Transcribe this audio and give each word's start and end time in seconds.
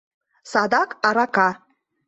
Садак 0.51 0.89
арака. 1.07 1.49